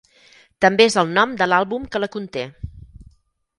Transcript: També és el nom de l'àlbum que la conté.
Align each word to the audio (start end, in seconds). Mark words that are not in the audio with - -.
També 0.65 0.87
és 0.91 0.95
el 1.01 1.11
nom 1.17 1.35
de 1.43 1.47
l'àlbum 1.53 1.87
que 1.97 2.03
la 2.03 2.11
conté. 2.19 2.49